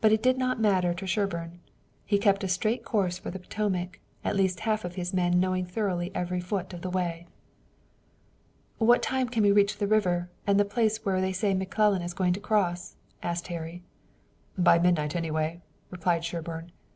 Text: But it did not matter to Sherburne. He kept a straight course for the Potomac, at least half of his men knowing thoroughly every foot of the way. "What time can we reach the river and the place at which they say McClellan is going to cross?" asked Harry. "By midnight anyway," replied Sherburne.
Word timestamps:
But 0.00 0.12
it 0.12 0.22
did 0.22 0.38
not 0.38 0.60
matter 0.60 0.94
to 0.94 1.06
Sherburne. 1.08 1.58
He 2.04 2.18
kept 2.18 2.44
a 2.44 2.48
straight 2.48 2.84
course 2.84 3.18
for 3.18 3.32
the 3.32 3.40
Potomac, 3.40 3.98
at 4.22 4.36
least 4.36 4.60
half 4.60 4.84
of 4.84 4.94
his 4.94 5.12
men 5.12 5.40
knowing 5.40 5.66
thoroughly 5.66 6.12
every 6.14 6.38
foot 6.40 6.72
of 6.72 6.82
the 6.82 6.88
way. 6.88 7.26
"What 8.78 9.02
time 9.02 9.28
can 9.28 9.42
we 9.42 9.50
reach 9.50 9.78
the 9.78 9.88
river 9.88 10.30
and 10.46 10.60
the 10.60 10.64
place 10.64 10.98
at 10.98 11.04
which 11.04 11.20
they 11.20 11.32
say 11.32 11.52
McClellan 11.52 12.02
is 12.02 12.14
going 12.14 12.34
to 12.34 12.38
cross?" 12.40 12.94
asked 13.24 13.48
Harry. 13.48 13.82
"By 14.56 14.78
midnight 14.78 15.16
anyway," 15.16 15.62
replied 15.90 16.24
Sherburne. 16.24 16.70